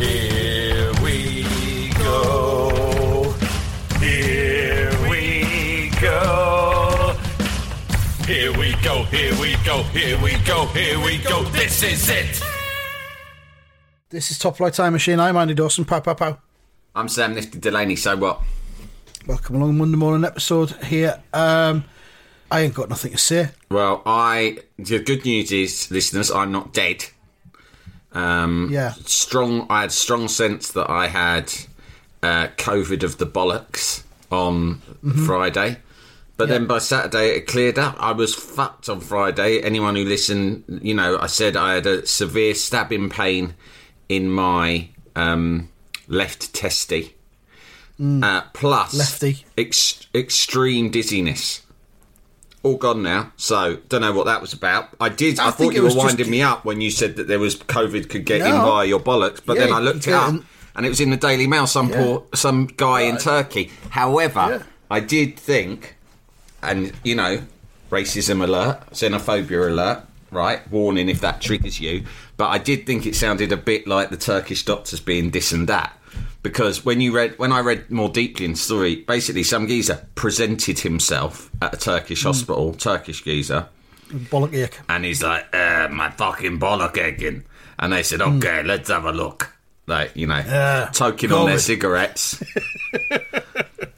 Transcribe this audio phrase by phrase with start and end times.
[0.00, 3.34] Here we go.
[3.98, 7.14] Here we go.
[8.24, 9.04] Here we go.
[9.04, 9.82] Here we go.
[9.82, 10.64] Here we go.
[10.68, 11.44] Here we go.
[11.50, 12.40] This is it.
[14.08, 15.20] This is Top Flight Time Machine.
[15.20, 15.84] I'm Andy Dawson.
[15.84, 16.38] Pow, pow, pow.
[16.94, 17.96] I'm Sam Nifty Delaney.
[17.96, 18.40] So what?
[19.26, 21.22] Welcome along Monday morning episode here.
[21.34, 21.84] Um,
[22.50, 23.50] I ain't got nothing to say.
[23.70, 27.04] Well, I the good news is, listeners, I'm not dead.
[28.12, 28.94] Um, Yeah.
[29.06, 29.66] strong.
[29.70, 31.52] I had strong sense that I had
[32.22, 34.80] uh, COVID of the bollocks on
[35.26, 35.78] Friday,
[36.36, 37.96] but then by Saturday it cleared up.
[37.98, 39.60] I was fucked on Friday.
[39.60, 43.54] Anyone who listened, you know, I said I had a severe stabbing pain
[44.08, 45.68] in my um,
[46.08, 47.14] left testy,
[48.00, 49.44] uh, plus Lefty.
[49.56, 51.62] ex- extreme dizziness.
[52.62, 54.90] All gone now, so don't know what that was about.
[55.00, 55.38] I did.
[55.38, 57.38] I, I thought you were was just- winding me up when you said that there
[57.38, 60.34] was COVID could get in via your bollocks, but Yeah, then I looked it up,
[60.76, 61.66] and it was in the Daily Mail.
[61.66, 63.70] Some poor, some guy in Turkey.
[63.88, 64.62] However, Yeah.
[64.90, 65.96] I did think,
[66.62, 67.42] and you know,
[67.90, 70.70] racism alert, xenophobia alert, right?
[70.70, 72.04] Warning if that triggers you.
[72.36, 75.66] But I did think it sounded a bit like the Turkish doctors being this and
[75.68, 75.96] that.
[76.42, 80.06] Because when you read, when I read more deeply in the story, basically some geezer
[80.14, 83.68] presented himself at a Turkish hospital, Turkish geezer,
[84.10, 84.78] Bollock ache.
[84.88, 87.44] and he's like, uh, "My fucking bollock aching,"
[87.78, 89.52] and they said, "Okay, let's have a look."
[89.86, 92.42] Like you know, Yeah, toking on their cigarettes.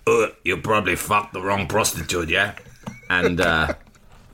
[0.07, 2.55] uh, you probably fucked the wrong prostitute, yeah.
[3.09, 3.75] And uh,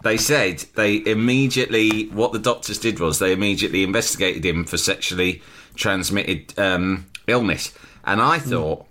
[0.03, 5.43] they said they immediately what the doctors did was they immediately investigated him for sexually
[5.75, 7.75] transmitted um, illness,
[8.09, 8.51] and I mm.
[8.51, 8.87] thought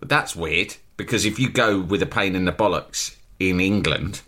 [0.00, 4.22] that's weird because if you go with a pain in the bollocks in England,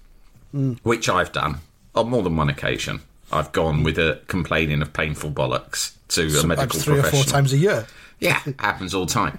[0.55, 0.79] mm.
[0.83, 1.61] which I've done
[1.95, 3.01] on more than one occasion,
[3.33, 7.23] I've gone with a complaining of painful bollocks to a medical three or professional.
[7.25, 7.87] four times a year.
[8.23, 9.37] Yeah, happens all the time.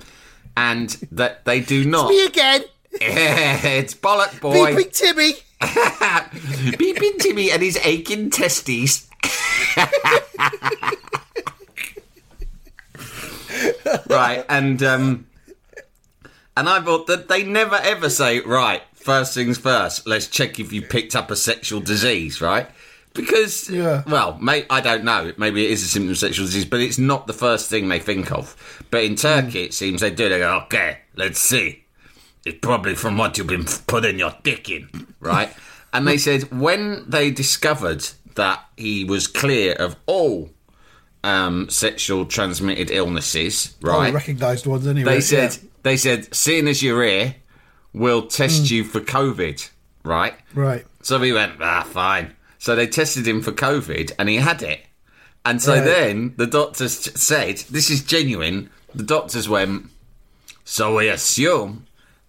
[0.58, 2.10] And that they do not.
[2.10, 2.66] Me again.
[2.92, 4.76] it's bollock boy.
[4.76, 5.36] Beeping Timmy.
[5.62, 9.08] Beeping Timmy and his aching testes.
[14.10, 15.28] Right, and um,
[16.56, 18.82] and I thought that they never ever say right.
[18.94, 20.08] First things first.
[20.08, 22.70] Let's check if you picked up a sexual disease, right?
[23.14, 24.02] Because, Yeah.
[24.08, 25.34] well, may, I don't know.
[25.38, 28.00] Maybe it is a symptom of sexual disease, but it's not the first thing they
[28.00, 28.56] think of.
[28.92, 30.30] But in Turkey, it seems they do.
[30.30, 31.84] They go, okay, let's see.
[32.46, 34.90] It's probably from what you've been putting your dick in,
[35.20, 35.54] right?
[35.92, 40.50] and they said when they discovered that he was clear of all
[41.24, 44.14] um, sexual transmitted illnesses, All right?
[44.14, 45.16] recognised ones anyway.
[45.16, 45.70] they said yeah.
[45.84, 47.36] they said seeing as you're here,
[47.94, 49.70] we'll test you for COVID,
[50.04, 50.34] right?
[50.54, 50.86] Right.
[51.02, 52.36] So we went, ah, fine.
[52.60, 54.82] So they tested him for COVID and he had it.
[55.46, 55.84] And so Right.
[55.84, 58.70] then the doctors said, this is genuine.
[58.96, 59.88] The doctors went,
[60.64, 61.86] so we assume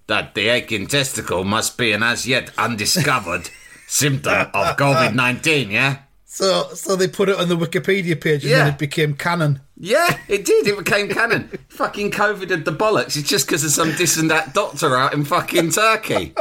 [0.08, 3.50] that the aching testicle must be an as yet undiscovered
[3.86, 5.98] symptom of COVID 19, yeah?
[6.34, 9.60] So, so they put it on the Wikipedia page and then it became canon.
[9.76, 10.66] Yeah, it did.
[10.66, 11.46] It became canon.
[11.68, 13.16] fucking COVID had the bollocks.
[13.16, 16.34] It's just because of some this and that doctor out in fucking Turkey.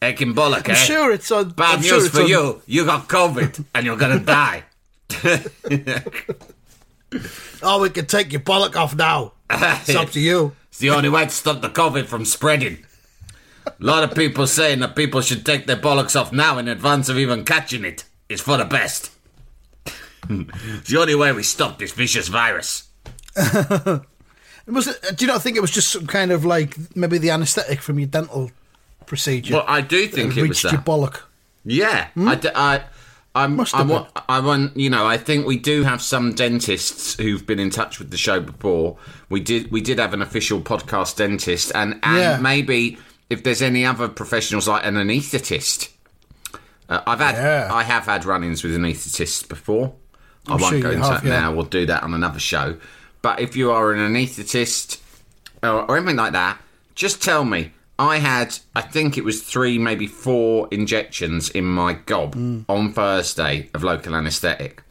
[0.00, 0.72] Aching bollock, eh?
[0.72, 1.50] I'm sure it's on.
[1.50, 2.62] Bad I'm news sure for on- you.
[2.64, 4.64] You got COVID and you're to die.
[7.62, 9.32] Oh, we can take your bollock off now.
[9.50, 10.54] It's up to you.
[10.68, 12.84] It's the only way to stop the COVID from spreading.
[13.66, 17.08] A lot of people saying that people should take their bollocks off now in advance
[17.08, 18.04] of even catching it.
[18.28, 19.10] It's for the best.
[20.28, 22.88] it's the only way we stop this vicious virus.
[24.66, 27.16] Was it, uh, do you not think it was just some kind of like maybe
[27.16, 28.50] the anaesthetic from your dental
[29.06, 29.54] procedure?
[29.54, 30.84] Well, I do think that it was reached your that.
[30.84, 31.22] bollock.
[31.64, 32.28] Yeah, hmm?
[32.28, 32.82] I, d- I,
[33.34, 36.34] I'm, Must I have want, I want, you know, I think we do have some
[36.34, 38.98] dentists who've been in touch with the show before.
[39.30, 42.38] We did, we did have an official podcast dentist, and and Yeah.
[42.38, 42.98] maybe
[43.30, 45.88] if there's any other professionals like an anaesthetist.
[46.88, 47.68] Uh, I've had, Yeah.
[47.72, 49.94] I have had run-ins with anaesthetists before.
[50.46, 51.40] I I'm won't sure go into have, that yeah.
[51.40, 51.52] now.
[51.54, 52.78] We'll do that on another show.
[53.20, 55.00] But if you are an anaesthetist
[55.62, 56.58] or, or anything like that,
[56.94, 57.72] just tell me.
[58.00, 62.64] I had, I think it was three, maybe four injections in my gob Mm.
[62.68, 64.82] on Thursday of local anaesthetic.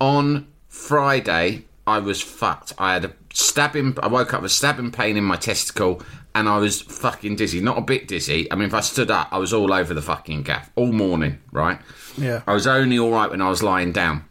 [0.00, 2.72] On Friday, I was fucked.
[2.78, 3.98] I had a stabbing.
[4.00, 6.00] I woke up with stabbing pain in my testicle,
[6.38, 7.60] and I was fucking dizzy.
[7.60, 8.50] Not a bit dizzy.
[8.50, 11.40] I mean, if I stood up, I was all over the fucking gaff all morning.
[11.50, 11.80] Right.
[12.16, 12.42] Yeah.
[12.46, 14.24] I was only all right when I was lying down.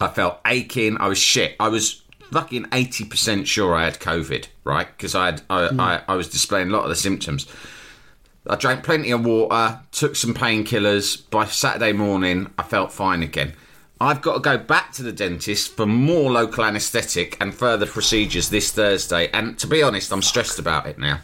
[0.00, 0.96] I felt aching.
[0.98, 1.56] I was shit.
[1.58, 4.46] I was fucking eighty percent sure I had COVID.
[4.64, 5.80] Right, because I had I, hmm.
[5.80, 7.46] I I was displaying a lot of the symptoms.
[8.48, 11.28] I drank plenty of water, took some painkillers.
[11.30, 13.54] By Saturday morning, I felt fine again.
[14.00, 18.50] I've got to go back to the dentist for more local anaesthetic and further procedures
[18.50, 19.28] this Thursday.
[19.32, 21.20] And to be honest, I'm stressed about it now.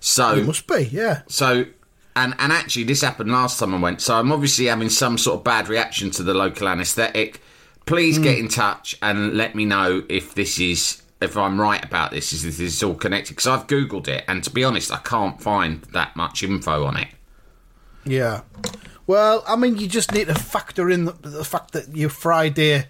[0.00, 1.22] So It must be, yeah.
[1.28, 1.66] so,
[2.14, 4.00] and and actually, this happened last time I went.
[4.00, 7.42] So I'm obviously having some sort of bad reaction to the local anaesthetic.
[7.84, 8.44] Please get hmm.
[8.44, 12.32] in touch and let me know if this is if I'm right about this.
[12.32, 13.32] Is this is all connected?
[13.32, 16.96] Because I've googled it, and to be honest, I can't find that much info on
[16.96, 17.08] it.
[18.04, 18.42] Yeah.
[19.06, 22.86] Well, I mean, you just need to factor in the, the fact that your Friday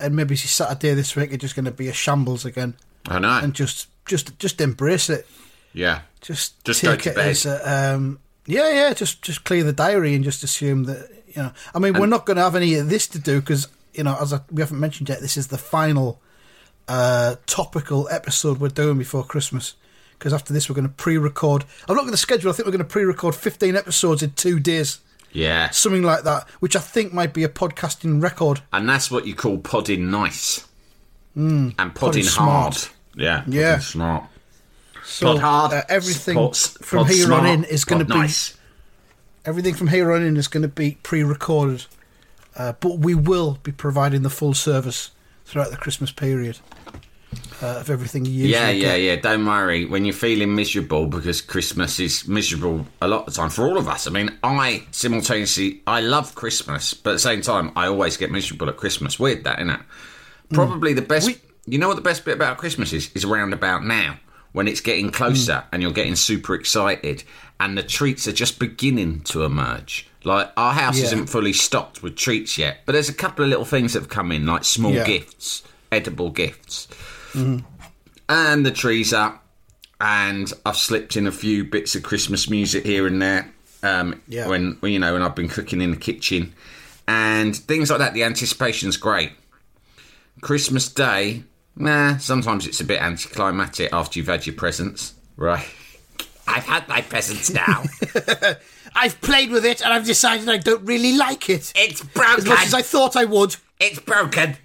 [0.00, 2.74] and maybe your Saturday this week are just going to be a shambles again,
[3.06, 3.40] I know.
[3.42, 5.26] and just just just embrace it.
[5.72, 6.00] Yeah.
[6.20, 8.92] Just Just take it as a, um, yeah, yeah.
[8.94, 11.52] Just just clear the diary and just assume that you know.
[11.74, 14.16] I mean, we're not going to have any of this to do because you know,
[14.20, 16.20] as I, we haven't mentioned yet, this is the final
[16.88, 19.74] uh, topical episode we're doing before Christmas.
[20.18, 21.64] Because after this, we're going to pre-record.
[21.88, 22.50] I'm not going to schedule.
[22.50, 24.98] I think we're going to pre-record 15 episodes in two days,
[25.32, 25.70] Yeah.
[25.70, 26.48] something like that.
[26.58, 28.60] Which I think might be a podcasting record.
[28.72, 30.66] And that's what you call podding nice.
[31.36, 32.74] and podding, podding hard.
[32.74, 32.90] smart.
[33.14, 33.44] Yeah.
[33.46, 33.78] Yeah.
[33.78, 34.24] Smart.
[35.08, 35.72] So hard.
[35.72, 38.56] uh, everything from here smart, on in is going to be nice.
[39.44, 41.86] everything from here on in is going to be pre-recorded,
[42.56, 45.10] uh, but we will be providing the full service
[45.46, 46.58] throughout the Christmas period
[47.62, 49.00] uh, of everything you Yeah, yeah, get.
[49.00, 49.16] yeah.
[49.16, 53.50] Don't worry when you're feeling miserable because Christmas is miserable a lot of the time
[53.50, 54.06] for all of us.
[54.06, 58.30] I mean, I simultaneously I love Christmas, but at the same time, I always get
[58.30, 59.18] miserable at Christmas.
[59.18, 59.80] Weird, that isn't it?
[60.52, 61.30] Probably the best.
[61.66, 63.10] you know what the best bit about Christmas is?
[63.14, 64.18] Is around about now
[64.58, 67.22] when it's getting closer and you're getting super excited,
[67.60, 70.08] and the treats are just beginning to emerge.
[70.24, 71.04] Like our house Yeah.
[71.04, 74.08] isn't fully stocked with treats yet, but there's a couple of little things that have
[74.08, 75.06] come in, like small Yeah.
[75.06, 75.62] gifts,
[75.92, 76.88] edible gifts
[78.28, 79.44] and the trees up,
[80.00, 83.52] and I've slipped in a few bits of Christmas music here and there.
[83.84, 84.48] Um, Yeah.
[84.48, 86.52] When when, you know when I've been cooking in the kitchen,
[87.06, 88.12] and things like that.
[88.12, 89.32] The anticipation's great.
[90.40, 91.44] Christmas Day,
[91.78, 92.16] nah.
[92.18, 95.66] Sometimes it's a bit anticlimactic after you've had your presents, right?
[96.46, 97.84] I've had my presents now.
[98.94, 102.38] I've played with it and I've decided I don't really like it it's broken.
[102.38, 103.56] as much as I thought I would.
[103.80, 104.56] It's broken.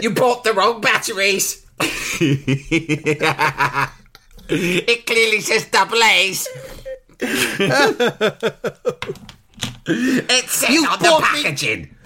[0.00, 1.64] You bought the wrong batteries.
[4.48, 6.48] it clearly says double A's.
[9.86, 11.96] it says You on the bought me- packaging.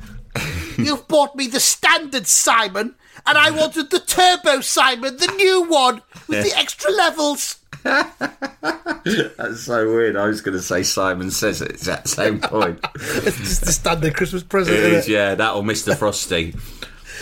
[0.77, 2.95] You've bought me the standard Simon,
[3.27, 7.59] and I wanted the Turbo Simon, the new one with the extra levels.
[7.83, 10.17] That's so weird.
[10.17, 12.85] I was going to say Simon says it at that same point.
[12.95, 14.77] It's just the standard Christmas present.
[14.77, 15.13] it isn't is, it?
[15.13, 15.97] yeah, that or Mr.
[15.99, 16.55] Frosty.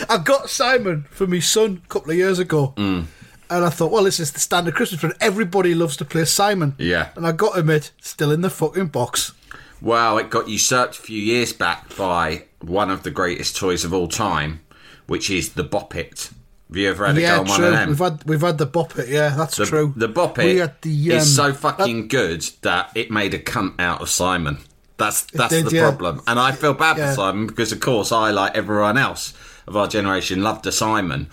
[0.09, 2.73] I got Simon for my son a couple of years ago.
[2.77, 3.05] Mm.
[3.49, 5.21] And I thought, well, this is the standard Christmas present.
[5.21, 6.75] Everybody loves to play Simon.
[6.79, 7.09] Yeah.
[7.15, 9.33] And I got him it, still in the fucking box.
[9.81, 13.93] Wow, it got usurped a few years back by one of the greatest toys of
[13.93, 14.61] all time,
[15.07, 16.29] which is the Bop It.
[16.69, 17.67] Have you ever had a yeah, go on one true.
[17.67, 17.89] of them?
[17.89, 19.07] We've had we've had the bop it.
[19.07, 19.93] Yeah, that's The, true.
[19.95, 23.39] The Bop We It had the, is um, so fucking good that it made a
[23.39, 24.57] cunt out of Simon.
[24.97, 25.81] That's that's did, the yeah.
[25.89, 27.11] problem, and I feel bad Yeah.
[27.11, 29.33] for Simon because, of course, I like everyone else
[29.67, 31.29] of our generation loved a Simon.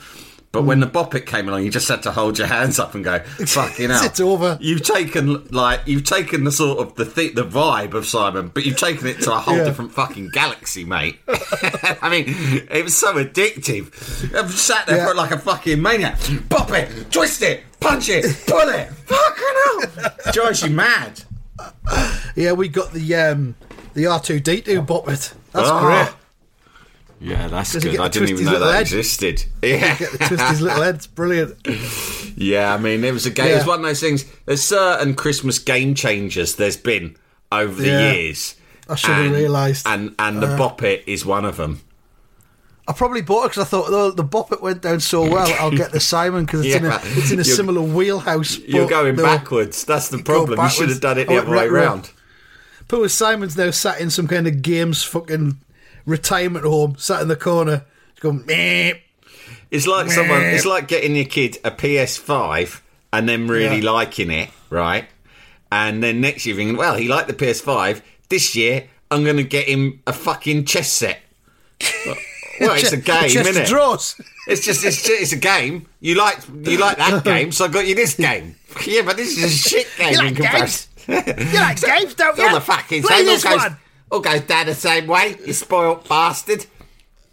[0.53, 2.95] But when the Bop It came along, you just had to hold your hands up
[2.95, 4.59] and go, "Fucking hell!" It's over.
[4.61, 8.67] You've taken like you've taken the sort of the th- the vibe of Simon, but
[8.67, 9.65] you've taken it to a whole Yeah.
[9.65, 11.19] different fucking galaxy, mate.
[12.03, 12.25] I mean,
[12.71, 14.35] it was so addictive.
[14.37, 15.09] I've sat there Yeah.
[15.09, 16.19] for like a fucking maniac.
[16.51, 18.89] Pop it, twist it, punch it, pull it.
[19.07, 21.23] Fucking hell, drives you mad.
[22.37, 23.55] yeah, we got the um
[23.95, 25.33] the R two D two bop it.
[25.53, 25.81] That's Oh.
[25.81, 26.09] great.
[27.23, 28.01] Yeah, that's good.
[28.01, 28.81] I didn't even know that head?
[28.83, 29.45] existed.
[29.63, 30.97] Yeah, Get the twist his little head.
[30.97, 31.57] It's brilliant.
[32.35, 33.49] Yeah, I mean, it was a game.
[33.49, 34.25] It was one of those things.
[34.47, 37.15] There's certain Christmas game changers there's been
[37.53, 38.13] over the Yeah.
[38.13, 38.57] years.
[38.89, 39.87] I should have realised.
[39.87, 41.83] And and the uh, Bop It is one of them.
[42.89, 45.47] I probably bought it because I thought oh, the bop it went down so well.
[45.61, 47.01] I'll get the Simon because it's in a Yeah.
[47.03, 48.59] it's in a You're- similar wheelhouse.
[48.59, 49.85] You're going backwards.
[49.85, 50.59] That's the problem.
[50.59, 52.11] You should have done it the oh, other way round.
[52.89, 55.59] Poor Simon's now sat in some kind of games fucking
[56.07, 57.85] retirement home, sat in the corner,
[58.21, 58.95] going meh.
[59.71, 60.43] It's like someone.
[60.43, 62.81] It's like getting your kid a PS5
[63.13, 63.91] and then really Yeah.
[63.93, 65.07] liking it, right?
[65.71, 68.03] And then next year thinking, well, he liked the PS5.
[68.29, 71.21] This year, I'm going to get him a fucking chess set.
[72.61, 73.69] Well, it's a game, Chest of isn't it?
[73.69, 74.21] drawers.
[74.47, 75.87] It's just it's, it's a game.
[76.01, 78.57] You like you like that game, so I got you this game.
[78.87, 80.91] Yeah, but this is a shit game You in like comparison.
[81.07, 81.15] You
[81.61, 82.45] like games, don't you?
[82.47, 83.77] all the fucking Play this goes, one.
[84.13, 85.37] All goes down the same way.
[85.45, 86.67] You spoilt bastard.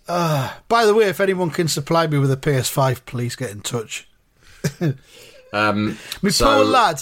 [0.07, 4.07] By the way, if anyone can supply me with a PS5, please get in touch.
[5.51, 7.01] Um, My so- poor lad,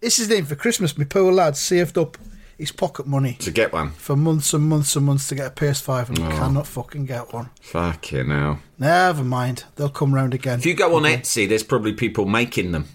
[0.00, 0.98] this is his name for Christmas.
[0.98, 2.18] My poor lad saved up
[2.58, 3.92] his pocket money to get one.
[3.92, 6.28] for months and months and months to get a PS5 and Oh.
[6.28, 7.48] cannot fucking get one.
[7.62, 8.58] Fuck Fucking hell.
[8.78, 10.58] Never mind, they'll come round again.
[10.58, 12.86] If you go on Etsy, there's probably people making them.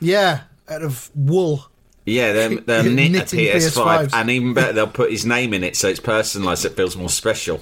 [0.00, 1.68] Yeah, out of wool.
[2.06, 3.72] Yeah, they're, they're knit a Knitting PS5,
[4.08, 4.10] PS5s.
[4.14, 6.64] and even better, they'll put his name in it so it's personalised.
[6.66, 7.60] It feels more special.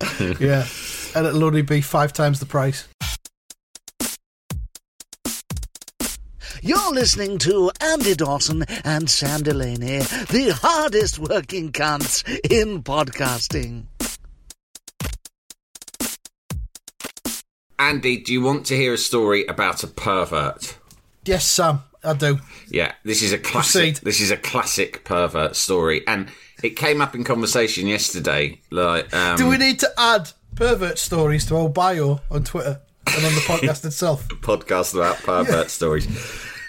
[0.40, 0.66] Yeah,
[1.14, 2.88] and it'll only be five times the price.
[6.60, 13.84] You're listening to Andy Dawson and Sam Delaney, the hardest working cunts in podcasting.
[17.78, 20.78] Andy, do you want to hear a story about a pervert?
[21.24, 22.38] Yes, Sam, I do.
[22.68, 23.94] Yeah, this is a classic.
[23.94, 24.04] Proceed.
[24.04, 26.28] This is a classic pervert story, and
[26.62, 28.60] it came up in conversation yesterday.
[28.70, 33.24] Like, um, Do we need to add pervert stories to our bio on Twitter and
[33.24, 34.26] on the podcast itself?
[34.28, 36.06] podcast about pervert stories.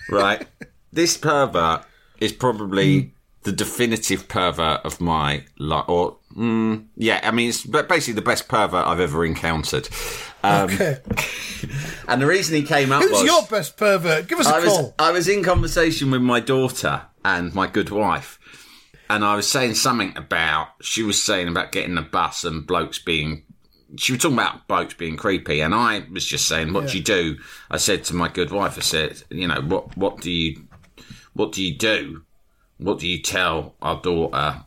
[0.10, 0.46] Right.
[0.92, 1.86] This pervert
[2.20, 3.14] is probably
[3.44, 5.86] the definitive pervert of my life.
[5.90, 9.90] Or, mm, yeah, I mean, it's basically the best pervert I've ever encountered.
[10.44, 11.00] Um, Okay.
[12.08, 13.24] And the reason he came up Who's was.
[13.24, 14.28] your best pervert?
[14.28, 14.94] Give us a I was, call.
[15.00, 18.38] I was in conversation with my daughter and my good wife,
[19.10, 23.00] and I was saying something about she was saying about getting the bus and blokes
[23.00, 23.44] being.
[23.98, 27.04] She was talking about blokes being creepy, and I was just saying, "What do you
[27.04, 27.38] do?"
[27.72, 30.68] I said to my good wife, "I said, you know, what what do you
[31.34, 32.24] what do you do?
[32.78, 34.66] What do you tell our daughter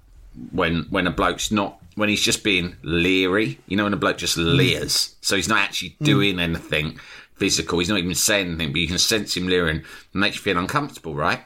[0.53, 3.59] when when a bloke's not when he's just being leery?
[3.67, 6.99] You know, when a bloke just leers, so he's not actually doing anything
[7.37, 7.79] physical.
[7.79, 9.79] He's not even saying anything, but you can sense him leering.
[9.79, 11.41] It makes you feel uncomfortable, right?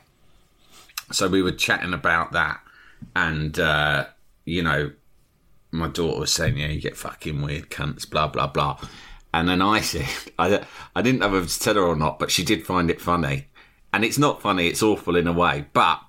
[1.12, 2.60] So we were chatting about that,
[3.16, 4.06] and uh,
[4.44, 4.92] you know,
[5.70, 8.78] my daughter was saying, "Yeah, you get fucking weird cunts, blah blah blah,"
[9.34, 10.06] and then I said,
[10.38, 13.00] "I I didn't know whether to tell her or not, but she did find it
[13.00, 13.46] funny,
[13.92, 15.66] and it's not funny; it's awful in a way.
[15.72, 16.00] But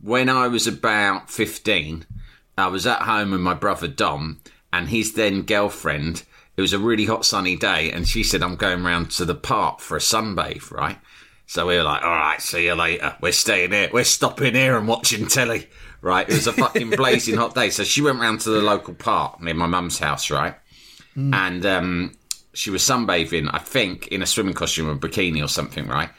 [0.00, 2.04] when I was about fifteen,
[2.60, 4.40] I was at home with my brother Dom
[4.72, 6.24] and his then girlfriend.
[6.56, 9.34] It was a really hot sunny day, and she said, "I'm going round to the
[9.34, 10.98] park for a sunbathe, right?"
[11.48, 13.16] So we were like, all right, see you later.
[13.22, 13.88] We're staying here.
[13.90, 15.66] We're stopping here and watching telly.
[16.02, 16.28] Right.
[16.28, 17.70] It was a fucking blazing hot day.
[17.70, 20.54] So she went round to the local park near my mum's house, right?
[21.34, 22.12] And um,
[22.52, 26.10] she was sunbathing, I think, in a swimming costume or bikini or something, right?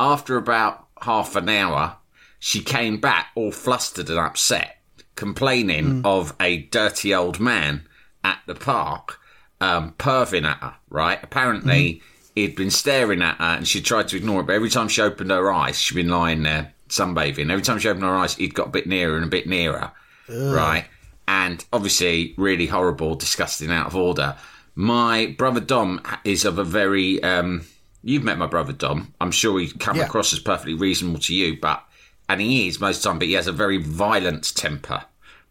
[0.00, 1.98] After about half an hour,
[2.38, 4.77] she came back all flustered and upset,
[5.18, 7.86] complaining of a dirty old man
[8.24, 9.18] at the park,
[9.60, 11.18] um, perving at her, right?
[11.22, 12.00] Apparently,
[12.34, 15.02] he'd been staring at her and she tried to ignore it, but every time she
[15.02, 17.50] opened her eyes, she'd been lying there sunbathing.
[17.50, 19.90] Every time she opened her eyes, he'd got a bit nearer and a bit nearer,
[20.28, 20.86] right?
[21.26, 24.36] And obviously, really horrible, disgusting, out of order.
[24.74, 27.22] My brother Dom is of a very.
[27.22, 27.66] Um,
[28.02, 29.12] you've met my brother Dom.
[29.20, 30.06] I'm sure he's come Yeah.
[30.06, 31.82] across as perfectly reasonable to you, but.
[32.28, 35.04] And he is most of the time, but he has a very violent temper,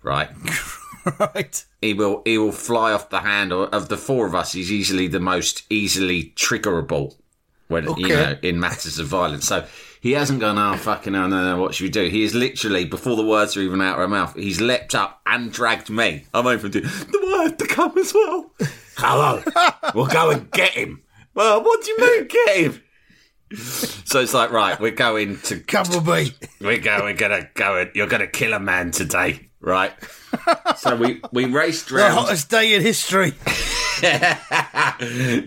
[0.03, 0.29] right?
[1.19, 1.65] right.
[1.81, 4.53] he will he will fly off the handle of the four of us.
[4.53, 7.15] He's easily the most easily triggerable
[7.67, 9.47] when you know in matters of violence.
[9.47, 9.65] So
[10.01, 12.09] he hasn't gone oh fucking hell no no what should we do?
[12.09, 15.21] He is literally before the words are even out of her mouth he's leapt up
[15.25, 16.25] and dragged me.
[16.33, 18.51] I'm over to the word to come as well.
[18.97, 19.43] Hello
[19.93, 21.01] we'll go and get him.
[21.33, 22.83] Well what do you mean get him
[23.55, 26.31] so it's like right we're going to Camel B.
[26.59, 26.99] we go.
[27.03, 27.77] We're gonna go.
[27.77, 29.93] and- You're gonna kill a man today, right?
[30.77, 33.33] so we we raced The hottest day in history.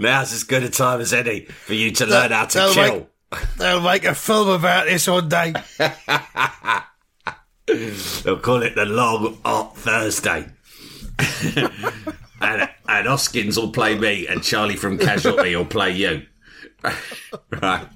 [0.01, 2.95] Now's as good a time as any for you to learn how to They'll kill.
[2.95, 3.07] make-
[3.59, 5.53] They'll make a film about this one day.
[7.67, 10.47] They'll call it the Long Hot Thursday.
[12.41, 16.23] and and Hoskins will play me, and Charlie from Casualty will play you.
[17.63, 17.87] right.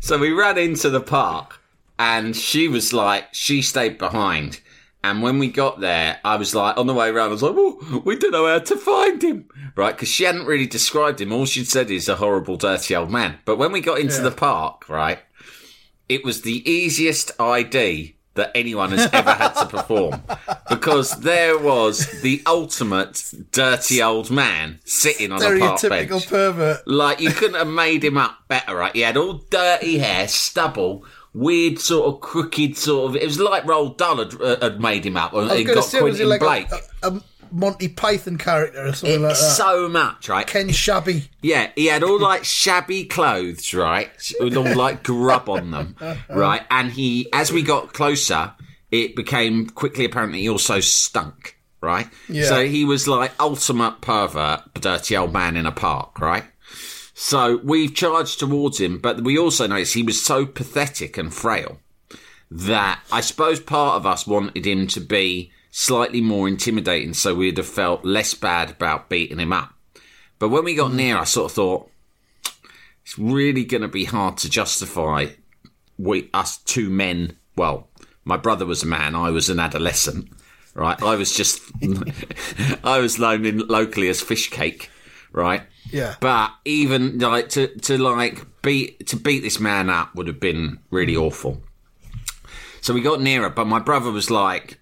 [0.00, 1.60] So we ran into the park,
[1.98, 4.60] and she was like, she stayed behind.
[5.02, 7.54] And when we got there, I was like, on the way around, I was like,
[7.56, 9.48] oh, we don't know how to find him.
[9.74, 9.96] Right?
[9.96, 11.32] Because she hadn't really described him.
[11.32, 13.38] All she'd said is a horrible, dirty old man.
[13.46, 15.20] But when we got into the park, right,
[16.08, 20.22] it was the easiest ID that anyone has ever had to perform
[20.68, 26.28] because there was the ultimate dirty old man sitting on a park bench.
[26.28, 26.86] Pervert.
[26.86, 28.94] Like you couldn't have made him up better, right?
[28.94, 33.16] He had all dirty hair, stubble, weird sort of crooked sort of.
[33.16, 36.28] It was like Roald Dahl had, uh, had made him up and got say, Quentin
[36.28, 36.68] like Blake.
[37.02, 37.20] a, a,
[37.52, 39.36] Monty Python character or something like that.
[39.36, 40.46] so much, right?
[40.46, 41.28] Ken Shabby.
[41.42, 44.10] Yeah, he had all like shabby clothes, right?
[44.40, 45.96] With all like grub on them,
[46.30, 46.62] right?
[46.70, 48.52] And he, as we got closer,
[48.90, 52.08] it became quickly apparent that he also stunk, right?
[52.28, 52.44] Yeah.
[52.44, 56.44] So he was like ultimate pervert, dirty old man in a park, right?
[57.14, 61.78] So we've charged towards him, but we also noticed he was so pathetic and frail
[62.50, 67.56] that I suppose part of us wanted him to be slightly more intimidating so we'd
[67.56, 69.74] have felt less bad about beating him up.
[70.38, 70.96] But when we got hmm.
[70.96, 71.90] near, I sort of thought,
[73.04, 75.26] it's really going to be hard to justify
[75.98, 77.36] we, us two men.
[77.56, 77.88] Well,
[78.24, 80.30] my brother was a man, I was an adolescent,
[80.74, 81.00] right?
[81.02, 81.60] I was just,
[82.84, 84.90] I was known in locally as fish cake,
[85.32, 85.62] right?
[85.90, 86.16] Yeah.
[86.20, 90.78] But even like to, to like beat, to beat this man up would have been
[90.90, 91.62] really awful.
[92.80, 94.79] So we got nearer, but my brother was like,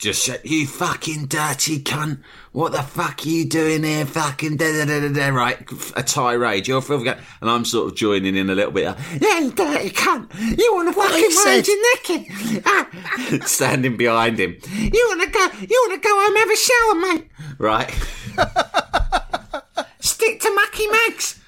[0.00, 2.22] just said, you fucking dirty cunt.
[2.52, 4.06] What the fuck are you doing here?
[4.06, 5.28] Fucking da da da da da.
[5.28, 5.60] Right,
[5.94, 6.66] a tirade.
[6.66, 7.20] You're filthy cunt.
[7.42, 8.96] And I'm sort of joining in a little bit.
[9.20, 10.32] Yeah, you dirty cunt.
[10.58, 12.62] You want to fucking ride your naked?
[12.64, 12.88] Ah.
[13.46, 14.56] Standing behind him.
[14.72, 15.48] You want to go?
[15.68, 17.28] You want to go home and have a shower, mate?
[17.58, 17.90] Right.
[20.00, 21.38] Stick to Mucky Mags.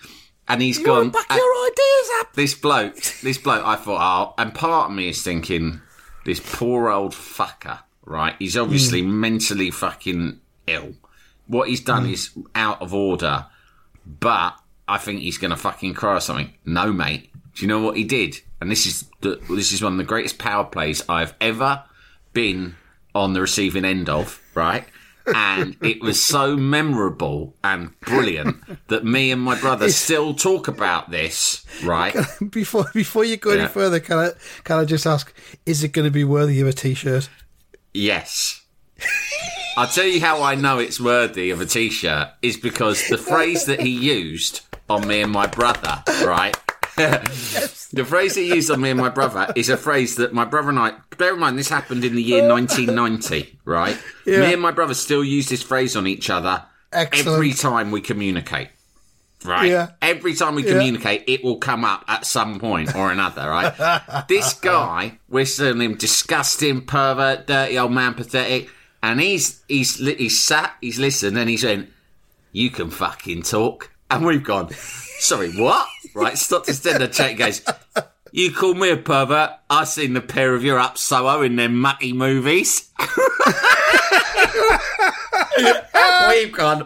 [0.47, 1.09] And he's gone.
[1.09, 2.35] back uh, your ideas up.
[2.35, 5.81] this bloke, this bloke, I thought, oh, and part of me is thinking,
[6.27, 8.35] this poor old fucker, right?
[8.39, 9.09] He's obviously mm.
[9.09, 10.95] mentally fucking ill.
[11.47, 12.13] What he's done mm.
[12.13, 13.47] is out of order,
[14.07, 14.55] but
[14.89, 16.53] I think he's going to fucking cry or something.
[16.65, 17.31] No, mate.
[17.55, 18.41] Do you know what he did?
[18.61, 21.85] And this is the, this is one of the greatest power plays I've ever
[22.33, 22.77] been
[23.15, 24.85] on the receiving end of, right?
[25.27, 31.11] And it was so memorable and brilliant that me and my brother still talk about
[31.11, 32.17] this, right?
[32.51, 33.61] Before before you go Yeah.
[33.63, 34.31] any further, can I
[34.65, 35.33] can I just ask,
[35.65, 37.29] is it going to be worthy of a T-shirt?
[37.95, 38.65] Yes.
[39.77, 43.19] I'll tell you how I know it's worthy of a t shirt is because the
[43.19, 46.57] phrase that he used on me and my brother, right?
[46.97, 50.69] the phrase he used on me and my brother is a phrase that my brother
[50.69, 53.97] and I, bear in mind, this happened in the year 1990, right?
[54.27, 57.37] Me and my brother still use this phrase on each other Excellent.
[57.37, 58.69] every time we communicate.
[59.45, 59.71] Right.
[59.71, 59.91] Yeah.
[60.01, 64.25] Every time we communicate, it will come up at some point or another, right?
[64.29, 68.69] this guy, we're calling him disgusting, pervert, dirty old man, pathetic,
[69.03, 71.89] and he's he's he's sat, he's listened, and he's saying,
[72.53, 76.37] "You can fucking talk," and we've gone, "Sorry, what?" Right?
[76.37, 77.31] stop to stand and check.
[77.31, 77.63] He goes,
[78.33, 79.51] "You call me a pervert?
[79.71, 82.89] I seen the pair of you up Soho in them mucky movies."
[86.29, 86.81] we've gone,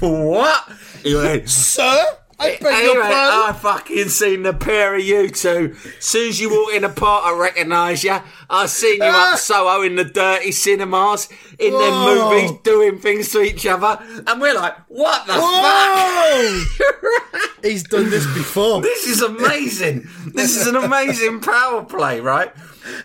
[0.00, 0.68] "What?"
[1.02, 2.04] He went, Sir,
[2.44, 3.50] I beg your Anyway, pardon.
[3.50, 5.74] I fucking seen the pair of you two.
[6.00, 8.18] Soon as you walk in the park, I recognise you.
[8.50, 9.36] I seen you up ah!
[9.36, 11.28] Soho in the dirty cinemas,
[11.58, 13.98] in them movies, doing things to each other.
[14.26, 17.44] And we're like, what the fuck?
[17.64, 18.82] He's done this before.
[18.82, 20.06] This is amazing.
[20.34, 22.52] this is an amazing power play, right?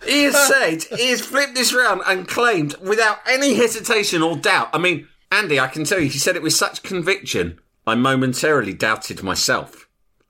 [0.06, 4.70] He has said, he has flipped this round and claimed without any hesitation or doubt.
[4.74, 8.74] I mean, Andy, I can tell you, he said it with such conviction, I momentarily
[8.74, 9.88] doubted myself.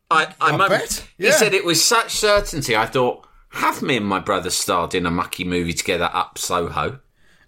[0.10, 4.06] I, I, moment- bet, He said it with such certainty, I thought, have me and
[4.06, 7.00] my brother starred in a mucky movie together up Soho?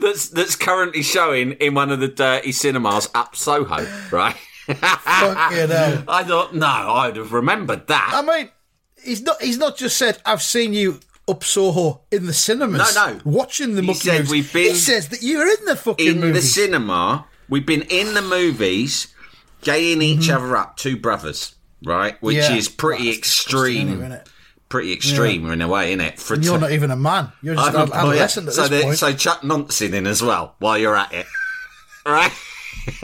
[0.00, 4.36] that's that's currently showing in one of the dirty cinemas up Soho, right?
[4.68, 8.10] I thought, no, I'd have remembered that.
[8.14, 8.50] I mean,
[9.02, 9.40] he's not.
[9.40, 13.20] He's not just said, "I've seen you up Soho in the cinemas." No, no.
[13.24, 14.30] watching the He mucky said movies.
[14.30, 18.14] we've been- He says that you're in the fucking in the cinema, we've been in
[18.14, 19.14] the movies,
[19.62, 21.54] gaying each other up, two brothers,
[21.84, 22.20] right?
[22.22, 22.52] Which Mm-hmm.
[22.52, 22.58] Yeah.
[22.58, 24.16] is pretty Well, that's extreme.
[24.68, 26.18] Pretty extreme in a way, isn't it?
[26.18, 27.30] For And you're to- not even a man.
[27.40, 28.00] You're just I'm an a- oh, yeah.
[28.00, 28.98] adolescent so at they- this point.
[28.98, 31.26] So chuck nonsense in as well while you're at it,
[32.06, 32.32] right?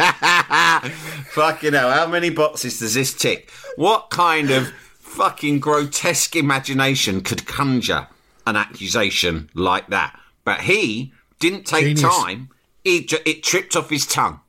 [1.32, 1.90] fucking hell!
[1.90, 3.50] How many boxes does this tick?
[3.76, 8.06] What kind of fucking grotesque imagination could conjure
[8.46, 10.18] an accusation like that?
[10.44, 12.02] But he didn't take Genius.
[12.02, 12.48] time.
[12.84, 14.40] He it tripped off his tongue,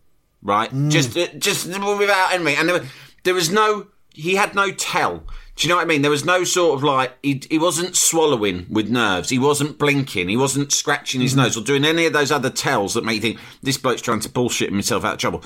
[0.42, 0.72] right?
[0.72, 0.90] Mm.
[0.92, 2.90] Just uh, just without enemy, and there, was-
[3.24, 3.88] there was no.
[4.14, 5.24] He had no tell.
[5.56, 6.02] Do you know what I mean?
[6.02, 9.30] There was no sort of like he, he wasn't swallowing with nerves.
[9.30, 10.30] He wasn't blinking.
[10.30, 13.22] He wasn't scratching his nose or doing any of those other tells that make you
[13.22, 15.44] think this bloke's trying to bullshit himself out of trouble.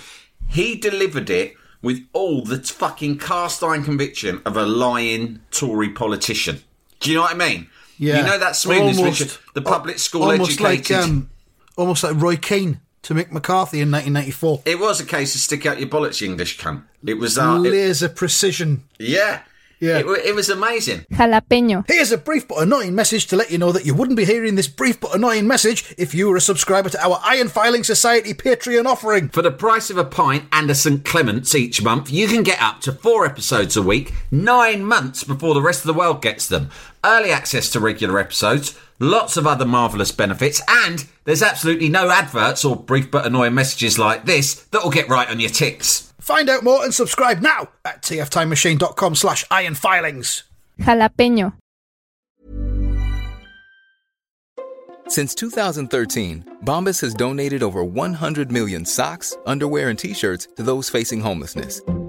[0.47, 6.62] He delivered it with all the fucking cast iron conviction of a lying Tory politician.
[7.02, 7.69] Do you know what I mean?
[7.97, 10.89] yeah, You know that smoothness, Almost- which the public school almost educated.
[10.91, 11.30] like um,
[11.78, 14.63] almost like Roy Keane to Mick McCarthy in 1994.
[14.66, 16.84] It was a case of stick out your bullets, you English cunt.
[17.06, 18.84] It was uh, it- Laser precision.
[19.00, 19.42] yeah.
[19.80, 20.00] Yeah.
[20.00, 21.06] It, it was amazing.
[21.13, 21.86] Jalapeño.
[21.88, 24.56] Here's a brief but annoying message to let you know that you wouldn't be hearing
[24.56, 28.34] this brief but annoying message if you were a subscriber to our Iron Filing Society
[28.34, 29.30] Patreon offering.
[29.30, 31.06] For the price of a pint and a St.
[31.06, 35.54] Clement's each month, you can get up to four episodes a week, nine months before
[35.54, 36.72] the rest of the world gets them.
[37.06, 42.66] Early access to regular episodes, lots of other marvellous benefits, and there's absolutely no adverts
[42.66, 46.14] or brief but annoying messages like this that will get right on your ticks.
[46.20, 50.44] Find out more and subscribe now at tftimemachine.com slash iron filings.
[50.80, 51.54] Jalapeño.
[55.10, 60.90] Since 2013, Bombas has donated over 100 million socks, underwear, and t shirts to those
[60.90, 61.82] facing homelessness.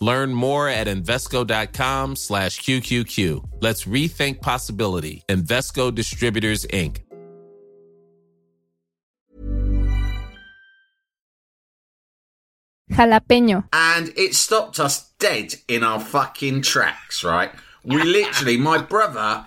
[0.00, 3.44] Learn more at Invesco.com slash QQQ.
[3.60, 5.22] Let's rethink possibility.
[5.28, 7.00] Invesco Distributors, Inc.
[12.90, 13.64] Jalapeño.
[13.72, 17.50] and it stopped us dead in our fucking tracks, right?
[17.84, 19.46] We literally, my brother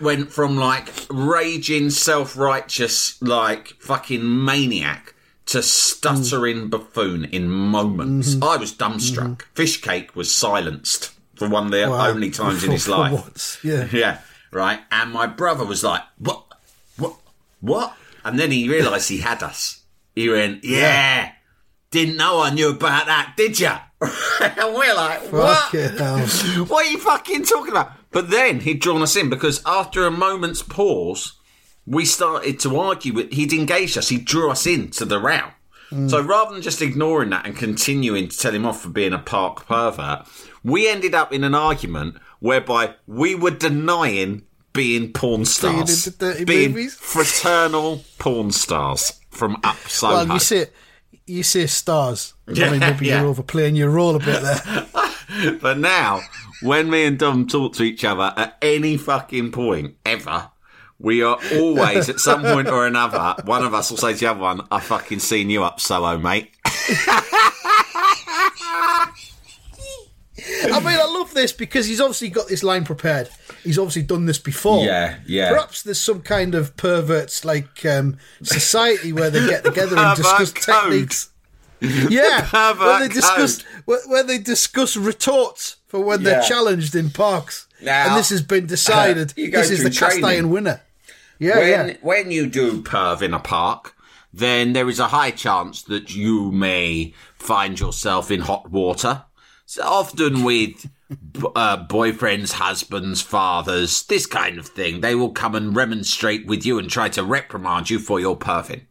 [0.00, 5.14] went from like raging, self righteous, like fucking maniac
[5.50, 8.36] to stuttering buffoon in moments.
[8.42, 9.42] I was dumbstruck.
[9.54, 12.08] Fish cake was silenced for one of the Wow.
[12.08, 13.60] only times in his for life.
[13.64, 13.86] yeah.
[13.92, 14.18] Yeah,
[14.52, 14.80] right.
[14.90, 16.44] And my brother was like, "What?
[16.96, 17.14] What?
[17.60, 19.82] What?" And then he realised he had us.
[20.14, 21.32] He went, "Yeah,
[21.90, 23.68] didn't know I knew about that, did you?"
[24.40, 25.72] and we're like, "What?
[26.68, 30.10] What are you fucking talking about?" But then he'd drawn us in because after a
[30.10, 31.32] moment's pause,
[31.86, 33.32] we started to argue with.
[33.32, 34.08] He'd engaged us.
[34.08, 35.50] He drew us into the row.
[35.90, 36.28] So mm.
[36.28, 39.66] rather than just ignoring that and continuing to tell him off for being a park
[39.66, 40.24] pervert,
[40.62, 46.08] we ended up in an argument whereby we were denying being porn stars,
[46.44, 50.12] being fraternal porn stars from up Soho.
[50.12, 50.66] Well, you see,
[51.26, 52.34] you say stars.
[52.46, 53.22] I Yeah, mean, maybe yeah.
[53.22, 54.86] you're overplaying your role a bit there.
[55.60, 56.20] But now,
[56.62, 60.49] when me and Dom talk to each other at any fucking point ever,
[61.00, 63.34] we are always at some point or another.
[63.44, 66.18] One of us will say to the other one, "I fucking seen you up, Soho,
[66.18, 66.50] mate."
[70.62, 73.28] I mean, I love this because he's obviously got this line prepared.
[73.62, 74.84] He's obviously done this before.
[74.84, 75.50] Yeah, yeah.
[75.50, 80.52] Perhaps there's some kind of perverts like um, society where they get together and discuss
[80.52, 80.82] code.
[80.84, 81.28] techniques.
[81.80, 86.30] Yeah, Pervert where they discuss where, where they discuss retorts for when Yeah.
[86.30, 87.66] they're challenged in parks.
[87.82, 89.32] Now, and this has been decided.
[89.36, 90.24] you go this is through the cast training.
[90.24, 90.80] iron winner.
[91.40, 91.96] Yeah, when yeah.
[92.02, 93.96] when you do perv in a park,
[94.32, 99.24] then there is a high chance that you may find yourself in hot water.
[99.66, 100.88] So often with
[101.56, 106.78] uh, boyfriends, husbands, fathers, this kind of thing, they will come and remonstrate with you
[106.78, 108.82] and try to reprimand you for your perving.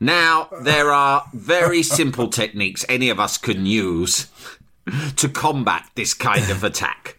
[0.00, 4.28] Now, there are very simple techniques any of us can use
[5.16, 7.18] to combat this kind of attack.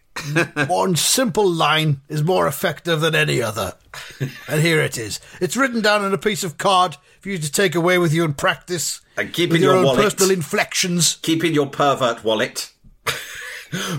[0.66, 3.74] One simple line is more effective than any other.
[4.48, 5.20] and here it is.
[5.40, 8.24] It's written down on a piece of card for you to take away with you
[8.24, 9.00] and practice.
[9.16, 10.02] And keep in your, your own wallet.
[10.02, 11.16] personal inflections.
[11.22, 12.72] keep in your pervert wallet